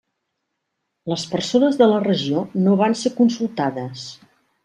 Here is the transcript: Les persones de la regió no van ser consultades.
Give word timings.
Les 1.13 1.25
persones 1.33 1.77
de 1.81 1.89
la 1.91 2.01
regió 2.07 2.43
no 2.67 2.75
van 2.81 2.97
ser 3.05 3.13
consultades. 3.23 4.09